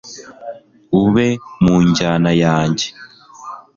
ube 1.01 1.27
mu 1.63 1.75
njyana 1.87 2.31
yanjye 2.43 2.87